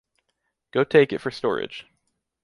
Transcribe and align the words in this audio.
Go 0.71 0.83
take 0.83 1.13
it 1.13 1.21
for 1.21 1.29
storage. 1.29 1.85